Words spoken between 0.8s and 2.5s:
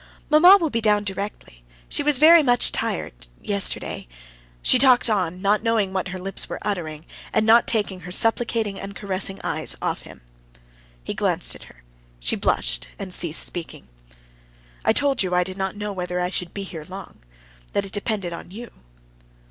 down directly. She was very